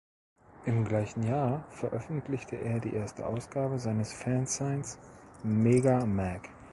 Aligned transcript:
Im 0.65 0.83
gleichen 0.83 1.21
Jahr 1.21 1.63
veröffentlichte 1.69 2.55
er 2.55 2.79
die 2.79 2.95
erste 2.95 3.27
Ausgabe 3.27 3.77
seines 3.77 4.11
Fanzines 4.11 4.97
"Mega 5.43 6.07
Mag". 6.07 6.49